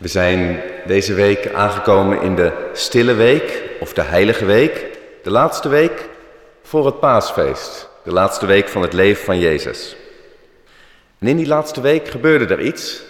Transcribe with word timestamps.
We 0.00 0.08
zijn 0.08 0.60
deze 0.86 1.14
week 1.14 1.52
aangekomen 1.52 2.20
in 2.22 2.34
de 2.34 2.52
Stille 2.72 3.14
Week 3.14 3.62
of 3.80 3.92
de 3.92 4.02
Heilige 4.02 4.44
Week, 4.44 4.86
de 5.22 5.30
laatste 5.30 5.68
week 5.68 6.08
voor 6.62 6.86
het 6.86 7.00
Paasfeest, 7.00 7.88
de 8.04 8.12
laatste 8.12 8.46
week 8.46 8.68
van 8.68 8.82
het 8.82 8.92
leven 8.92 9.24
van 9.24 9.38
Jezus. 9.38 9.96
En 11.18 11.26
in 11.26 11.36
die 11.36 11.46
laatste 11.46 11.80
week 11.80 12.08
gebeurde 12.08 12.54
er 12.54 12.60
iets 12.60 13.02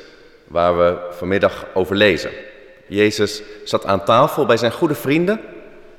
waar 0.46 0.78
we 0.78 0.96
vanmiddag 1.10 1.66
over 1.74 1.96
lezen. 1.96 2.30
Jezus 2.86 3.42
zat 3.64 3.86
aan 3.86 4.04
tafel 4.04 4.46
bij 4.46 4.56
zijn 4.56 4.72
goede 4.72 4.94
vrienden 4.94 5.40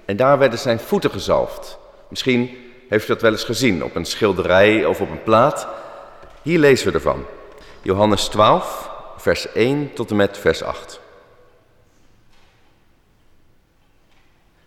en 0.05 0.17
daar 0.17 0.37
werden 0.37 0.59
zijn 0.59 0.79
voeten 0.79 1.11
gezalfd. 1.11 1.77
Misschien 2.07 2.57
heeft 2.87 3.05
u 3.05 3.07
dat 3.07 3.21
wel 3.21 3.31
eens 3.31 3.43
gezien 3.43 3.83
op 3.83 3.95
een 3.95 4.05
schilderij 4.05 4.85
of 4.85 5.01
op 5.01 5.09
een 5.09 5.23
plaat. 5.23 5.67
Hier 6.41 6.59
lezen 6.59 6.87
we 6.87 6.93
ervan. 6.93 7.25
Johannes 7.81 8.27
12, 8.27 8.88
vers 9.19 9.51
1 9.51 9.93
tot 9.93 10.09
en 10.09 10.15
met 10.15 10.37
vers 10.37 10.63
8. 10.63 10.99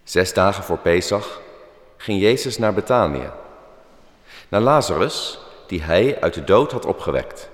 Zes 0.04 0.32
dagen 0.32 0.64
voor 0.64 0.78
Pesach 0.78 1.40
ging 1.96 2.20
Jezus 2.20 2.58
naar 2.58 2.74
Betanië, 2.74 3.30
naar 4.48 4.60
Lazarus, 4.60 5.38
die 5.66 5.82
hij 5.82 6.20
uit 6.20 6.34
de 6.34 6.44
dood 6.44 6.72
had 6.72 6.84
opgewekt. 6.84 7.48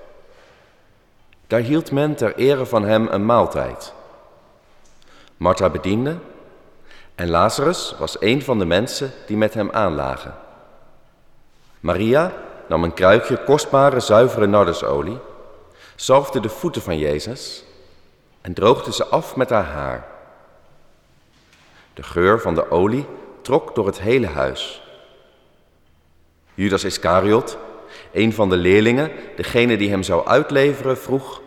Daar 1.46 1.60
hield 1.60 1.90
men 1.90 2.14
ter 2.14 2.36
ere 2.36 2.66
van 2.66 2.84
hem 2.84 3.06
een 3.10 3.26
maaltijd. 3.26 3.92
Martha 5.36 5.70
bediende 5.70 6.16
en 7.14 7.30
Lazarus 7.30 7.94
was 7.98 8.20
een 8.20 8.42
van 8.42 8.58
de 8.58 8.64
mensen 8.64 9.12
die 9.26 9.36
met 9.36 9.54
hem 9.54 9.70
aanlagen. 9.70 10.34
Maria 11.80 12.32
nam 12.68 12.84
een 12.84 12.94
kruikje 12.94 13.44
kostbare 13.44 14.00
zuivere 14.00 14.46
nardesolie, 14.46 15.18
zalfde 16.00 16.40
de 16.40 16.48
voeten 16.48 16.82
van 16.82 16.98
Jezus 16.98 17.64
en 18.40 18.54
droogde 18.54 18.92
ze 18.92 19.06
af 19.06 19.36
met 19.36 19.50
haar 19.50 19.64
haar. 19.64 20.06
De 21.94 22.02
geur 22.02 22.40
van 22.40 22.54
de 22.54 22.70
olie 22.70 23.06
trok 23.42 23.74
door 23.74 23.86
het 23.86 24.00
hele 24.00 24.26
huis. 24.26 24.82
Judas 26.54 26.84
Iscariot, 26.84 27.58
een 28.12 28.32
van 28.32 28.48
de 28.48 28.56
leerlingen, 28.56 29.10
degene 29.36 29.76
die 29.76 29.90
hem 29.90 30.02
zou 30.02 30.26
uitleveren, 30.26 30.98
vroeg: 30.98 31.40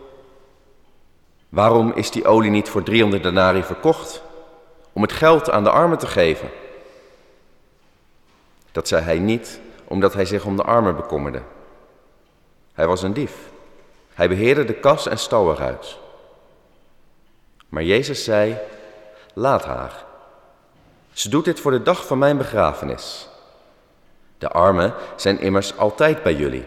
Waarom 1.48 1.92
is 1.92 2.10
die 2.10 2.26
olie 2.26 2.50
niet 2.50 2.68
voor 2.68 2.82
300 2.82 3.22
denari 3.22 3.62
verkocht? 3.62 4.22
Om 4.92 5.02
het 5.02 5.12
geld 5.12 5.50
aan 5.50 5.64
de 5.64 5.70
armen 5.70 5.98
te 5.98 6.06
geven. 6.06 6.50
Dat 8.72 8.88
zei 8.88 9.02
hij 9.02 9.18
niet 9.18 9.60
omdat 9.84 10.14
hij 10.14 10.24
zich 10.24 10.44
om 10.44 10.56
de 10.56 10.62
armen 10.62 10.96
bekommerde. 10.96 11.42
Hij 12.72 12.86
was 12.86 13.02
een 13.02 13.12
dief. 13.12 13.51
Hij 14.14 14.28
beheerde 14.28 14.64
de 14.64 14.74
kas 14.74 15.06
en 15.06 15.18
stal 15.18 15.52
eruit. 15.52 15.98
Maar 17.68 17.82
Jezus 17.82 18.24
zei: 18.24 18.56
Laat 19.34 19.64
haar. 19.64 20.04
Ze 21.12 21.28
doet 21.28 21.44
dit 21.44 21.60
voor 21.60 21.70
de 21.70 21.82
dag 21.82 22.06
van 22.06 22.18
mijn 22.18 22.36
begrafenis. 22.36 23.28
De 24.38 24.48
armen 24.48 24.94
zijn 25.16 25.40
immers 25.40 25.76
altijd 25.76 26.22
bij 26.22 26.34
jullie, 26.34 26.64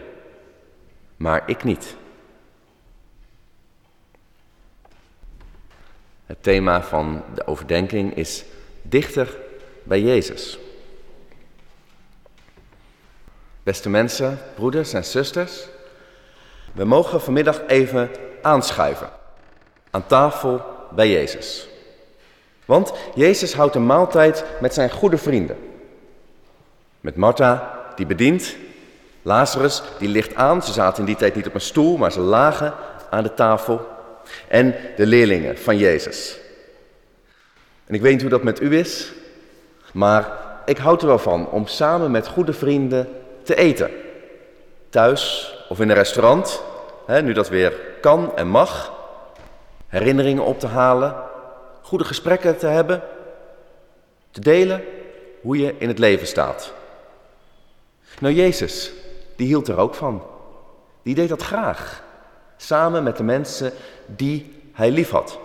maar 1.16 1.42
ik 1.46 1.64
niet. 1.64 1.96
Het 6.26 6.42
thema 6.42 6.82
van 6.82 7.24
de 7.34 7.46
overdenking 7.46 8.16
is 8.16 8.44
dichter 8.82 9.36
bij 9.82 10.00
Jezus. 10.00 10.58
Beste 13.62 13.88
mensen, 13.88 14.38
broeders 14.54 14.92
en 14.92 15.04
zusters, 15.04 15.68
we 16.76 16.84
mogen 16.84 17.20
vanmiddag 17.20 17.60
even 17.66 18.10
aanschuiven 18.42 19.08
aan 19.90 20.06
tafel 20.06 20.60
bij 20.90 21.10
Jezus. 21.10 21.68
Want 22.64 22.92
Jezus 23.14 23.54
houdt 23.54 23.74
een 23.74 23.86
maaltijd 23.86 24.44
met 24.60 24.74
zijn 24.74 24.90
goede 24.90 25.18
vrienden. 25.18 25.56
Met 27.00 27.16
Martha, 27.16 27.80
die 27.94 28.06
bedient. 28.06 28.56
Lazarus, 29.22 29.82
die 29.98 30.08
ligt 30.08 30.34
aan. 30.34 30.62
Ze 30.62 30.72
zaten 30.72 30.98
in 30.98 31.06
die 31.06 31.16
tijd 31.16 31.34
niet 31.34 31.46
op 31.46 31.54
een 31.54 31.60
stoel, 31.60 31.96
maar 31.96 32.12
ze 32.12 32.20
lagen 32.20 32.74
aan 33.10 33.22
de 33.22 33.34
tafel. 33.34 33.86
En 34.48 34.74
de 34.96 35.06
leerlingen 35.06 35.58
van 35.58 35.76
Jezus. 35.76 36.38
En 37.86 37.94
ik 37.94 38.00
weet 38.00 38.12
niet 38.12 38.20
hoe 38.20 38.30
dat 38.30 38.42
met 38.42 38.60
u 38.60 38.78
is, 38.78 39.12
maar 39.92 40.30
ik 40.64 40.76
houd 40.76 41.00
er 41.00 41.06
wel 41.06 41.18
van 41.18 41.48
om 41.48 41.66
samen 41.66 42.10
met 42.10 42.26
goede 42.26 42.52
vrienden 42.52 43.08
te 43.42 43.54
eten. 43.54 43.90
Thuis 44.90 45.54
of 45.68 45.80
in 45.80 45.88
een 45.88 45.96
restaurant, 45.96 46.62
hè, 47.06 47.22
nu 47.22 47.32
dat 47.32 47.48
weer 47.48 47.72
kan 48.00 48.36
en 48.36 48.48
mag. 48.48 48.92
Herinneringen 49.86 50.44
op 50.44 50.60
te 50.60 50.66
halen, 50.66 51.16
goede 51.82 52.04
gesprekken 52.04 52.58
te 52.58 52.66
hebben, 52.66 53.02
te 54.30 54.40
delen 54.40 54.84
hoe 55.40 55.58
je 55.58 55.74
in 55.78 55.88
het 55.88 55.98
leven 55.98 56.26
staat. 56.26 56.72
Nou, 58.18 58.34
Jezus, 58.34 58.92
die 59.36 59.46
hield 59.46 59.68
er 59.68 59.78
ook 59.78 59.94
van. 59.94 60.22
Die 61.02 61.14
deed 61.14 61.28
dat 61.28 61.42
graag, 61.42 62.02
samen 62.56 63.02
met 63.02 63.16
de 63.16 63.22
mensen 63.22 63.72
die 64.06 64.54
hij 64.72 64.90
lief 64.90 65.10
had. 65.10 65.38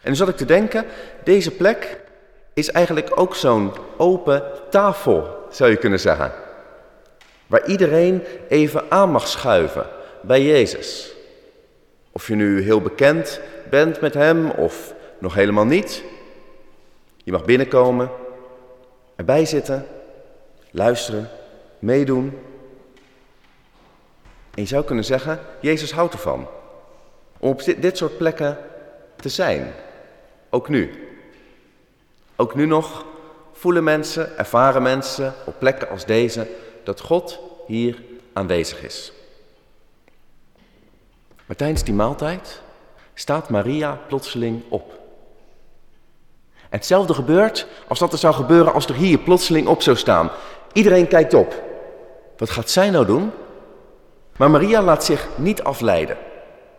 En 0.00 0.10
nu 0.10 0.16
zat 0.16 0.28
ik 0.28 0.36
te 0.36 0.44
denken, 0.44 0.84
deze 1.24 1.50
plek 1.50 2.00
is 2.54 2.70
eigenlijk 2.70 3.10
ook 3.14 3.34
zo'n 3.34 3.72
open 3.96 4.42
tafel, 4.70 5.46
zou 5.50 5.70
je 5.70 5.76
kunnen 5.76 6.00
zeggen. 6.00 6.32
Waar 7.46 7.66
iedereen 7.66 8.22
even 8.48 8.90
aan 8.90 9.10
mag 9.10 9.28
schuiven 9.28 9.86
bij 10.20 10.42
Jezus. 10.42 11.14
Of 12.12 12.28
je 12.28 12.34
nu 12.34 12.62
heel 12.62 12.80
bekend 12.80 13.40
bent 13.70 14.00
met 14.00 14.14
hem 14.14 14.50
of 14.50 14.94
nog 15.18 15.34
helemaal 15.34 15.64
niet. 15.64 16.02
Je 17.24 17.32
mag 17.32 17.44
binnenkomen, 17.44 18.10
erbij 19.16 19.44
zitten, 19.44 19.86
luisteren, 20.70 21.28
meedoen. 21.78 22.38
En 24.54 24.62
je 24.62 24.68
zou 24.68 24.84
kunnen 24.84 25.04
zeggen, 25.04 25.40
Jezus 25.60 25.92
houdt 25.92 26.12
ervan. 26.12 26.48
Om 27.38 27.50
op 27.50 27.62
dit, 27.78 27.96
soort 27.96 28.16
plekken 28.18 28.58
te 29.16 29.28
zijn. 29.28 29.72
Ook 30.50 30.68
nu. 30.68 31.08
Ook 32.36 32.54
nu 32.54 32.66
nog 32.66 33.04
voelen 33.52 33.84
mensen, 33.84 34.38
ervaren 34.38 34.82
mensen 34.82 35.34
op 35.46 35.54
plekken 35.58 35.88
als 35.88 36.04
deze 36.06 36.46
dat 36.86 37.00
God 37.00 37.38
hier 37.66 38.02
aanwezig 38.32 38.82
is. 38.82 39.12
Maar 41.46 41.56
tijdens 41.56 41.84
die 41.84 41.94
maaltijd 41.94 42.60
staat 43.14 43.48
Maria 43.48 44.00
plotseling 44.08 44.62
op. 44.68 44.98
Hetzelfde 46.68 47.14
gebeurt 47.14 47.66
als 47.88 47.98
dat 47.98 48.12
er 48.12 48.18
zou 48.18 48.34
gebeuren 48.34 48.72
als 48.72 48.86
er 48.86 48.94
hier 48.94 49.18
plotseling 49.18 49.66
op 49.66 49.82
zou 49.82 49.96
staan. 49.96 50.30
Iedereen 50.72 51.08
kijkt 51.08 51.34
op. 51.34 51.62
Wat 52.36 52.50
gaat 52.50 52.70
zij 52.70 52.90
nou 52.90 53.06
doen? 53.06 53.30
Maar 54.36 54.50
Maria 54.50 54.82
laat 54.82 55.04
zich 55.04 55.28
niet 55.34 55.62
afleiden. 55.62 56.16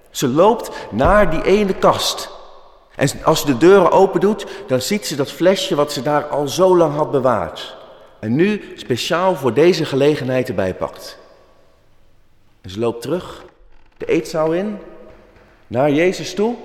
Ze 0.09 0.27
loopt 0.27 0.69
naar 0.91 1.31
die 1.31 1.43
ene 1.43 1.73
kast. 1.73 2.29
En 2.95 3.09
als 3.23 3.39
ze 3.39 3.45
de 3.45 3.57
deuren 3.57 3.91
open 3.91 4.19
doet, 4.19 4.47
dan 4.67 4.81
ziet 4.81 5.05
ze 5.05 5.15
dat 5.15 5.31
flesje 5.31 5.75
wat 5.75 5.91
ze 5.91 6.01
daar 6.01 6.27
al 6.27 6.47
zo 6.47 6.77
lang 6.77 6.95
had 6.95 7.11
bewaard. 7.11 7.76
En 8.19 8.35
nu 8.35 8.61
speciaal 8.75 9.35
voor 9.35 9.53
deze 9.53 9.85
gelegenheid 9.85 10.49
erbij 10.49 10.75
pakt. 10.75 11.17
Ze 12.65 12.79
loopt 12.79 13.01
terug 13.01 13.45
de 13.97 14.05
eetzaal 14.05 14.53
in, 14.53 14.77
naar 15.67 15.91
Jezus 15.91 16.33
toe. 16.33 16.55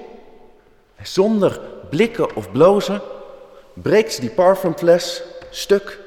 En 0.94 1.06
zonder 1.06 1.60
blikken 1.90 2.36
of 2.36 2.52
blozen 2.52 3.00
breekt 3.72 4.12
ze 4.12 4.20
die 4.20 4.30
parfumfles 4.30 5.22
stuk 5.50 6.00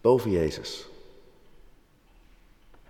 boven 0.00 0.30
Jezus. 0.30 0.86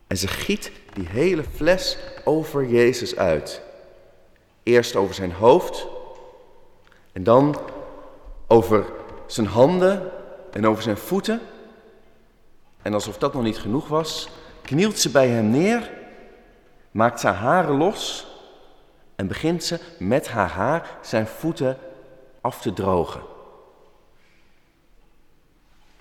En 0.06 0.16
ze 0.16 0.28
giet 0.28 0.70
die 0.92 1.06
hele 1.08 1.44
fles 1.54 1.98
over 2.24 2.66
Jezus 2.66 3.16
uit. 3.16 3.60
Eerst 4.62 4.96
over 4.96 5.14
zijn 5.14 5.32
hoofd 5.32 5.86
en 7.12 7.24
dan 7.24 7.58
over 8.46 8.84
zijn 9.26 9.46
handen 9.46 10.10
en 10.52 10.66
over 10.66 10.82
zijn 10.82 10.96
voeten. 10.96 11.40
En 12.82 12.94
alsof 12.94 13.18
dat 13.18 13.34
nog 13.34 13.42
niet 13.42 13.58
genoeg 13.58 13.88
was, 13.88 14.28
knielt 14.62 14.98
ze 14.98 15.10
bij 15.10 15.28
hem 15.28 15.50
neer, 15.50 15.90
maakt 16.90 17.20
zijn 17.20 17.34
haren 17.34 17.76
los 17.76 18.26
en 19.16 19.26
begint 19.26 19.64
ze 19.64 19.80
met 19.98 20.28
haar 20.28 20.50
haar 20.50 20.98
zijn 21.02 21.26
voeten 21.26 21.78
af 22.40 22.60
te 22.60 22.72
drogen. 22.72 23.22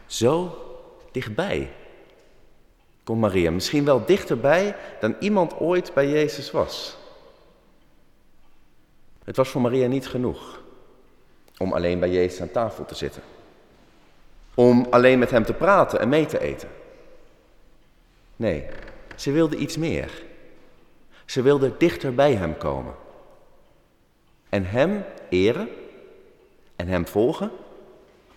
Zo 0.05 0.57
dichtbij 1.11 1.73
komt 3.03 3.19
Maria, 3.19 3.51
misschien 3.51 3.85
wel 3.85 4.05
dichterbij 4.05 4.75
dan 4.99 5.15
iemand 5.19 5.59
ooit 5.59 5.93
bij 5.93 6.09
Jezus 6.09 6.51
was. 6.51 6.97
Het 9.23 9.35
was 9.35 9.49
voor 9.49 9.61
Maria 9.61 9.87
niet 9.87 10.07
genoeg 10.07 10.61
om 11.57 11.73
alleen 11.73 11.99
bij 11.99 12.09
Jezus 12.09 12.41
aan 12.41 12.51
tafel 12.51 12.85
te 12.85 12.95
zitten. 12.95 13.21
Om 14.61 14.87
alleen 14.89 15.19
met 15.19 15.31
hem 15.31 15.45
te 15.45 15.53
praten 15.53 15.99
en 15.99 16.09
mee 16.09 16.25
te 16.25 16.39
eten. 16.39 16.69
Nee, 18.35 18.65
ze 19.15 19.31
wilde 19.31 19.55
iets 19.55 19.77
meer. 19.77 20.23
Ze 21.25 21.41
wilde 21.41 21.77
dichter 21.77 22.15
bij 22.15 22.33
hem 22.33 22.57
komen. 22.57 22.93
en 24.49 24.65
Hem 24.65 25.03
eren 25.29 25.69
en 26.75 26.87
Hem 26.87 27.07
volgen 27.07 27.51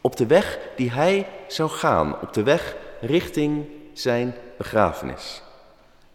op 0.01 0.17
de 0.17 0.27
weg 0.27 0.59
die 0.77 0.91
Hij 0.91 1.27
zou 1.47 1.71
gaan, 1.71 2.21
op 2.21 2.33
de 2.33 2.43
weg 2.43 2.77
richting 3.01 3.67
Zijn 3.93 4.35
begrafenis, 4.57 5.43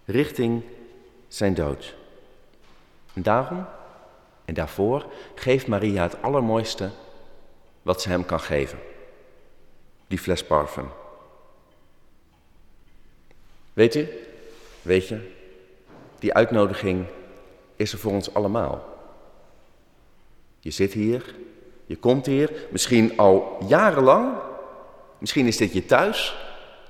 richting 0.06 0.64
Zijn 1.28 1.54
dood. 1.54 1.96
En 3.14 3.22
daarom 3.22 3.66
en 4.46 4.54
daarvoor 4.54 5.06
geeft 5.36 5.68
Maria 5.68 6.04
het 6.04 6.22
allermooiste 6.22 6.90
wat 7.82 8.02
ze 8.02 8.10
Hem 8.10 8.26
kan 8.26 8.40
geven, 8.40 8.80
die 10.10 10.20
fles 10.20 10.44
parfum. 10.44 10.90
Weet 13.74 13.96
u, 13.96 14.08
weet 14.82 15.08
je, 15.08 15.20
die 16.20 16.34
uitnodiging 16.34 17.06
is 17.76 17.94
er 17.94 18.00
voor 18.00 18.12
ons 18.12 18.34
allemaal. 18.34 18.98
Je 20.60 20.72
zit 20.72 20.94
hier, 20.94 21.36
je 21.86 21.96
komt 21.96 22.26
hier, 22.26 22.52
misschien 22.72 23.18
al 23.18 23.58
jarenlang. 23.68 24.38
Misschien 25.18 25.48
is 25.48 25.58
dit 25.58 25.74
je 25.74 25.86
thuis, 25.86 26.36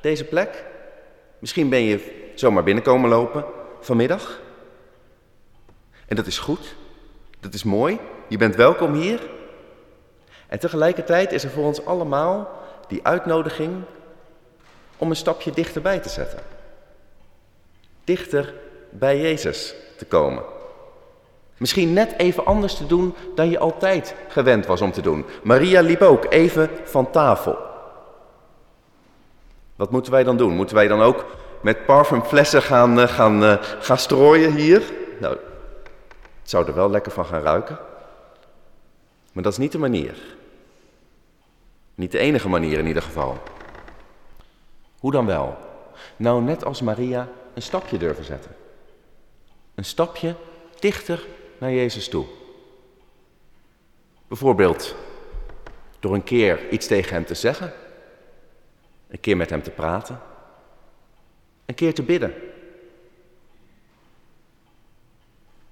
deze 0.02 0.24
plek. 0.24 0.66
Misschien 1.40 1.70
ben 1.70 1.82
je 1.82 2.32
zomaar 2.36 2.64
binnenkomen 2.64 3.10
lopen 3.10 3.46
vanmiddag. 3.80 4.42
En 6.06 6.16
dat 6.16 6.28
is 6.28 6.38
goed, 6.38 6.76
dat 7.40 7.54
is 7.54 7.64
mooi, 7.64 8.00
je 8.28 8.38
bent 8.38 8.56
welkom 8.56 8.94
hier. 8.94 9.30
En 10.48 10.60
tegelijkertijd 10.60 11.32
is 11.32 11.44
er 11.44 11.50
voor 11.50 11.66
ons 11.66 11.86
allemaal 11.86 12.60
die 12.90 13.00
uitnodiging 13.04 13.82
om 14.98 15.10
een 15.10 15.16
stapje 15.16 15.52
dichterbij 15.52 16.00
te 16.00 16.10
zetten. 16.10 16.40
Dichter 18.04 18.54
bij 18.90 19.20
Jezus 19.20 19.76
te 19.98 20.06
komen. 20.06 20.44
Misschien 21.58 21.94
net 21.94 22.14
even 22.18 22.46
anders 22.46 22.76
te 22.76 22.86
doen 22.86 23.16
dan 23.36 23.50
je 23.50 23.60
altijd 23.60 24.16
gewend 24.28 24.66
was 24.66 24.82
om 24.82 24.92
te 24.92 25.02
doen. 25.02 25.26
Maria 25.44 25.82
liep 25.82 26.02
ook 26.02 26.26
even 26.30 26.70
van 26.84 27.12
tafel. 27.12 27.58
Wat 29.76 29.92
moeten 29.92 30.12
wij 30.12 30.24
dan 30.24 30.38
doen? 30.38 30.56
Moeten 30.56 30.76
wij 30.76 30.88
dan 30.88 31.02
ook 31.02 31.26
met 31.62 31.86
parfumflessen 31.86 32.62
gaan, 32.62 33.00
uh, 33.00 33.08
gaan, 33.08 33.44
uh, 33.44 33.56
gaan 33.62 33.98
strooien 33.98 34.54
hier? 34.54 34.84
Nou, 35.20 35.34
het 36.42 36.50
zou 36.50 36.68
er 36.68 36.74
wel 36.74 36.90
lekker 36.90 37.12
van 37.12 37.26
gaan 37.26 37.42
ruiken. 37.42 37.80
Maar 39.34 39.44
dat 39.44 39.52
is 39.52 39.58
niet 39.58 39.72
de 39.72 39.78
manier. 39.78 40.38
Niet 42.00 42.12
de 42.12 42.20
enige 42.20 42.50
manier 42.50 42.78
in 42.78 42.88
ieder 42.88 43.02
geval. 43.02 43.38
Hoe 45.00 45.12
dan 45.12 45.26
wel? 45.26 45.58
Nou, 46.16 46.44
net 46.44 46.66
als 46.66 46.82
Maria 46.82 47.30
een 47.54 47.62
stapje 47.62 47.98
durven 47.98 48.24
zetten. 48.24 48.56
Een 49.76 49.86
stapje 49.86 50.36
dichter 50.80 51.26
naar 51.58 51.72
Jezus 51.72 52.10
toe. 52.10 52.26
Bijvoorbeeld 54.28 54.96
door 56.00 56.14
een 56.14 56.24
keer 56.24 56.70
iets 56.70 56.88
tegen 56.88 57.14
Hem 57.14 57.26
te 57.26 57.34
zeggen, 57.34 57.74
een 59.08 59.20
keer 59.20 59.38
met 59.38 59.50
Hem 59.50 59.64
te 59.64 59.72
praten, 59.72 60.20
een 61.66 61.76
keer 61.76 61.94
te 61.94 62.04
bidden. 62.04 62.34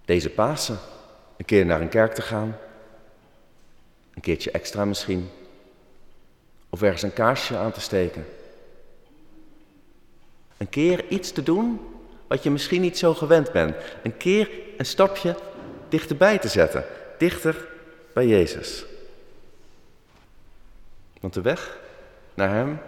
Deze 0.05 0.29
Pasen, 0.29 0.79
een 1.37 1.45
keer 1.45 1.65
naar 1.65 1.81
een 1.81 1.89
kerk 1.89 2.13
te 2.13 2.21
gaan, 2.21 2.57
een 4.13 4.21
keertje 4.21 4.51
extra 4.51 4.85
misschien, 4.85 5.29
of 6.77 6.83
ergens 6.83 7.01
een 7.01 7.13
kaarsje 7.13 7.57
aan 7.57 7.71
te 7.71 7.81
steken. 7.81 8.25
Een 10.57 10.69
keer 10.69 11.07
iets 11.07 11.31
te 11.31 11.43
doen 11.43 11.79
wat 12.27 12.43
je 12.43 12.49
misschien 12.49 12.81
niet 12.81 12.97
zo 12.97 13.13
gewend 13.13 13.51
bent. 13.51 13.75
Een 14.03 14.17
keer 14.17 14.49
een 14.77 14.85
stapje 14.85 15.35
dichterbij 15.89 16.37
te 16.37 16.47
zetten, 16.47 16.85
dichter 17.17 17.67
bij 18.13 18.27
Jezus. 18.27 18.85
Want 21.19 21.33
de 21.33 21.41
weg 21.41 21.79
naar 22.33 22.49
Hem 22.49 22.79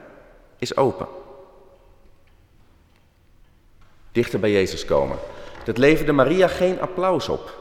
is 0.58 0.78
open. 0.78 1.08
Dichter 4.12 4.40
bij 4.40 4.52
Jezus 4.52 4.86
komen. 4.86 5.18
Dat 5.64 5.78
leverde 5.78 6.12
Maria 6.12 6.48
geen 6.48 6.82
applaus 6.82 7.30
op. 7.30 7.58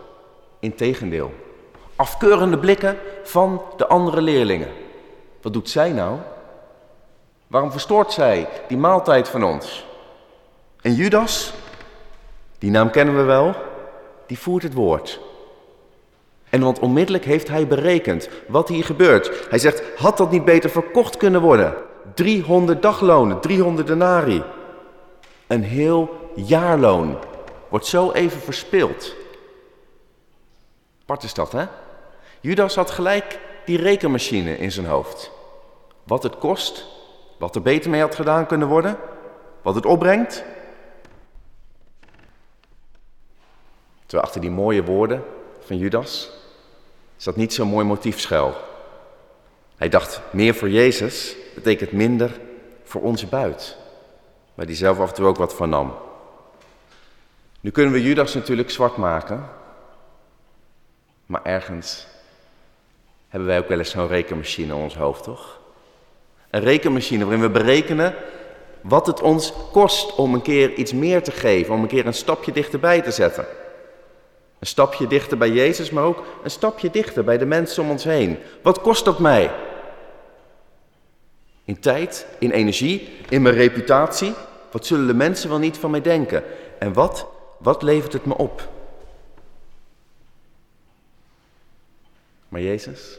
Integendeel. 0.60 1.34
Afkeurende 1.96 2.58
blikken 2.58 2.98
van 3.22 3.62
de 3.76 3.86
andere 3.86 4.20
leerlingen. 4.20 4.86
Wat 5.42 5.52
doet 5.52 5.70
zij 5.70 5.92
nou? 5.92 6.18
Waarom 7.46 7.70
verstoort 7.70 8.12
zij 8.12 8.48
die 8.68 8.78
maaltijd 8.78 9.28
van 9.28 9.44
ons? 9.44 9.86
En 10.80 10.94
Judas, 10.94 11.52
die 12.58 12.70
naam 12.70 12.90
kennen 12.90 13.16
we 13.16 13.22
wel, 13.22 13.54
die 14.26 14.38
voert 14.38 14.62
het 14.62 14.74
woord. 14.74 15.20
En 16.50 16.60
want 16.60 16.78
onmiddellijk 16.78 17.24
heeft 17.24 17.48
hij 17.48 17.66
berekend 17.66 18.28
wat 18.46 18.68
hier 18.68 18.84
gebeurt. 18.84 19.46
Hij 19.50 19.58
zegt, 19.58 19.82
had 19.96 20.16
dat 20.16 20.30
niet 20.30 20.44
beter 20.44 20.70
verkocht 20.70 21.16
kunnen 21.16 21.40
worden? 21.40 21.74
300 22.14 22.82
daglonen, 22.82 23.40
300 23.40 23.86
denari. 23.86 24.42
Een 25.46 25.62
heel 25.62 26.30
jaarloon 26.34 27.18
wordt 27.68 27.86
zo 27.86 28.12
even 28.12 28.40
verspild. 28.40 29.14
Apart 31.02 31.22
is 31.22 31.34
dat, 31.34 31.52
hè? 31.52 31.64
Judas 32.40 32.74
had 32.74 32.90
gelijk 32.90 33.38
die 33.68 33.78
rekenmachine 33.78 34.58
in 34.58 34.72
zijn 34.72 34.86
hoofd. 34.86 35.30
Wat 36.04 36.22
het 36.22 36.38
kost, 36.38 36.86
wat 37.38 37.54
er 37.54 37.62
beter 37.62 37.90
mee 37.90 38.00
had 38.00 38.14
gedaan 38.14 38.46
kunnen 38.46 38.68
worden, 38.68 38.96
wat 39.62 39.74
het 39.74 39.86
opbrengt. 39.86 40.44
Terwijl 44.06 44.26
achter 44.26 44.40
die 44.40 44.50
mooie 44.50 44.84
woorden 44.84 45.24
van 45.60 45.76
Judas 45.76 46.30
zat 47.16 47.36
niet 47.36 47.54
zo'n 47.54 47.68
mooi 47.68 47.86
motief 47.86 48.20
schuil. 48.20 48.54
Hij 49.76 49.88
dacht, 49.88 50.20
meer 50.30 50.54
voor 50.54 50.70
Jezus 50.70 51.36
betekent 51.54 51.92
minder 51.92 52.40
voor 52.84 53.02
onze 53.02 53.26
buit. 53.26 53.76
Waar 54.54 54.66
hij 54.66 54.74
zelf 54.74 55.00
af 55.00 55.08
en 55.08 55.14
toe 55.14 55.26
ook 55.26 55.36
wat 55.36 55.54
van 55.54 55.68
nam. 55.68 55.94
Nu 57.60 57.70
kunnen 57.70 57.92
we 57.92 58.02
Judas 58.02 58.34
natuurlijk 58.34 58.70
zwart 58.70 58.96
maken. 58.96 59.48
Maar 61.26 61.42
ergens 61.44 62.06
hebben 63.28 63.48
wij 63.48 63.58
ook 63.58 63.68
wel 63.68 63.78
eens 63.78 63.90
zo'n 63.90 64.08
rekenmachine 64.08 64.74
in 64.74 64.80
ons 64.80 64.96
hoofd, 64.96 65.22
toch? 65.22 65.60
Een 66.50 66.60
rekenmachine 66.60 67.24
waarin 67.24 67.42
we 67.42 67.50
berekenen 67.50 68.14
wat 68.80 69.06
het 69.06 69.20
ons 69.20 69.52
kost 69.72 70.14
om 70.14 70.34
een 70.34 70.42
keer 70.42 70.72
iets 70.74 70.92
meer 70.92 71.22
te 71.22 71.30
geven, 71.30 71.74
om 71.74 71.82
een 71.82 71.88
keer 71.88 72.06
een 72.06 72.14
stapje 72.14 72.52
dichterbij 72.52 73.00
te 73.00 73.10
zetten. 73.10 73.46
Een 74.58 74.66
stapje 74.66 75.06
dichter 75.06 75.38
bij 75.38 75.50
Jezus, 75.50 75.90
maar 75.90 76.04
ook 76.04 76.24
een 76.42 76.50
stapje 76.50 76.90
dichter 76.90 77.24
bij 77.24 77.38
de 77.38 77.46
mensen 77.46 77.82
om 77.82 77.90
ons 77.90 78.04
heen. 78.04 78.38
Wat 78.62 78.80
kost 78.80 79.04
dat 79.04 79.18
mij? 79.18 79.50
In 81.64 81.80
tijd, 81.80 82.26
in 82.38 82.50
energie, 82.50 83.08
in 83.28 83.42
mijn 83.42 83.54
reputatie? 83.54 84.34
Wat 84.70 84.86
zullen 84.86 85.06
de 85.06 85.14
mensen 85.14 85.48
wel 85.48 85.58
niet 85.58 85.78
van 85.78 85.90
mij 85.90 86.00
denken? 86.00 86.44
En 86.78 86.92
wat, 86.92 87.26
wat 87.58 87.82
levert 87.82 88.12
het 88.12 88.24
me 88.24 88.36
op? 88.36 88.68
Maar 92.48 92.60
Jezus, 92.60 93.18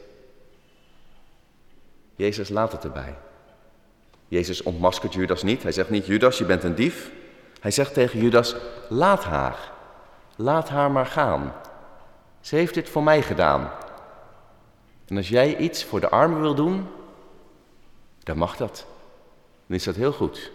Jezus 2.15 2.49
laat 2.49 2.71
het 2.71 2.83
erbij. 2.83 3.15
Jezus 4.27 4.63
ontmaskert 4.63 5.13
Judas 5.13 5.43
niet. 5.43 5.63
Hij 5.63 5.71
zegt 5.71 5.89
niet, 5.89 6.05
Judas, 6.05 6.37
je 6.37 6.45
bent 6.45 6.63
een 6.63 6.75
dief. 6.75 7.11
Hij 7.59 7.71
zegt 7.71 7.93
tegen 7.93 8.19
Judas, 8.19 8.55
laat 8.89 9.23
haar. 9.23 9.71
Laat 10.35 10.69
haar 10.69 10.91
maar 10.91 11.05
gaan. 11.05 11.53
Ze 12.41 12.55
heeft 12.55 12.73
dit 12.73 12.89
voor 12.89 13.03
mij 13.03 13.21
gedaan. 13.21 13.71
En 15.07 15.17
als 15.17 15.29
jij 15.29 15.57
iets 15.57 15.83
voor 15.83 15.99
de 15.99 16.09
armen 16.09 16.41
wil 16.41 16.55
doen, 16.55 16.87
dan 18.23 18.37
mag 18.37 18.57
dat. 18.57 18.85
Dan 19.67 19.77
is 19.77 19.83
dat 19.83 19.95
heel 19.95 20.11
goed. 20.11 20.51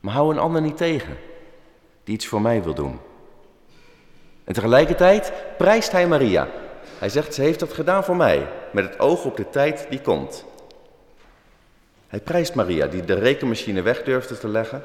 Maar 0.00 0.14
hou 0.14 0.32
een 0.32 0.38
ander 0.38 0.62
niet 0.62 0.76
tegen 0.76 1.16
die 2.04 2.14
iets 2.14 2.26
voor 2.26 2.40
mij 2.40 2.62
wil 2.62 2.74
doen. 2.74 2.98
En 4.44 4.54
tegelijkertijd 4.54 5.32
prijst 5.58 5.92
hij 5.92 6.08
Maria. 6.08 6.48
Hij 6.98 7.08
zegt, 7.08 7.34
ze 7.34 7.42
heeft 7.42 7.60
dat 7.60 7.72
gedaan 7.72 8.04
voor 8.04 8.16
mij, 8.16 8.48
met 8.72 8.84
het 8.84 8.98
oog 8.98 9.24
op 9.24 9.36
de 9.36 9.50
tijd 9.50 9.86
die 9.90 10.00
komt. 10.00 10.44
Hij 12.08 12.20
prijst 12.20 12.54
Maria, 12.54 12.86
die 12.86 13.04
de 13.04 13.14
rekenmachine 13.14 13.82
weg 13.82 14.02
durfde 14.02 14.38
te 14.38 14.48
leggen 14.48 14.84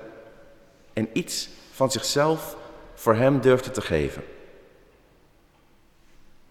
en 0.94 1.10
iets 1.14 1.50
van 1.72 1.92
zichzelf 1.92 2.58
voor 2.94 3.16
hem 3.16 3.42
durfde 3.42 3.72
te 3.72 3.82
geven. 3.82 4.24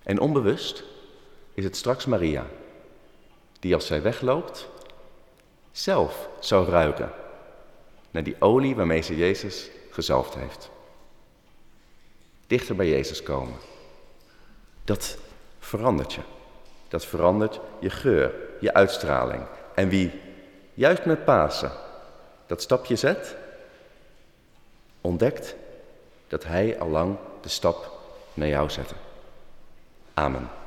En 0.03 0.21
onbewust 0.21 0.85
is 1.55 1.65
het 1.65 1.77
straks 1.77 2.07
Maria, 2.07 2.47
die 3.61 3.75
als 3.75 3.87
zij 3.87 4.03
wegloopt, 4.03 4.69
zelf 5.73 6.29
zou 6.41 6.69
ruiken 6.69 7.13
naar 8.11 8.23
die 8.23 8.37
olie 8.39 8.75
waarmee 8.75 9.01
ze 9.01 9.17
Jezus 9.17 9.71
gezalfd 9.91 10.35
heeft. 10.35 10.71
Dichter 12.47 12.77
bij 12.77 12.89
Jezus 12.89 13.23
komen. 13.23 13.57
Dat 14.85 15.19
verandert 15.63 16.13
je. 16.13 16.21
Dat 16.89 17.05
verandert 17.05 17.61
je 17.79 17.91
geur, 17.91 18.35
je 18.61 18.75
uitstraling. 18.75 19.43
En 19.75 19.89
wie 19.89 20.21
juist 20.75 21.05
met 21.05 21.25
Pasen 21.25 21.73
dat 22.47 22.63
stapje 22.63 22.97
zet, 22.97 23.37
ontdekt 25.01 25.55
dat 26.29 26.45
Hij 26.45 26.79
allang 26.79 27.17
de 27.41 27.49
stap 27.49 27.91
naar 28.35 28.49
jou 28.49 28.71
zette. 28.71 28.95
Amen. 30.15 30.62